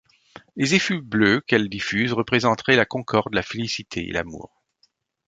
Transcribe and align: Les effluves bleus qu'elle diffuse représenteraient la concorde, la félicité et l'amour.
Les 0.55 0.73
effluves 0.73 1.03
bleus 1.03 1.41
qu'elle 1.41 1.69
diffuse 1.69 2.11
représenteraient 2.11 2.75
la 2.75 2.87
concorde, 2.87 3.35
la 3.35 3.43
félicité 3.43 4.01
et 4.07 4.11
l'amour. 4.11 4.63